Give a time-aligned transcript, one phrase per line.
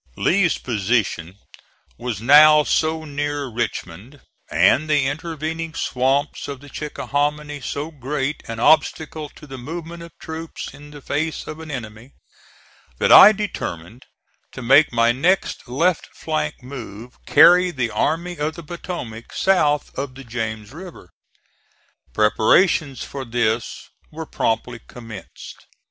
[0.17, 1.37] Lee's position
[1.95, 8.59] was now so near Richmond, and the intervening swamps of the Chickahominy so great an
[8.59, 12.13] obstacle to the movement of troops in the face of an enemy,
[12.97, 14.07] that I determined
[14.53, 20.15] to make my next left flank move carry the Army of the Potomac south of
[20.15, 21.11] the James River.
[22.15, 25.67] (*34) Preparations for this were promptly commenced.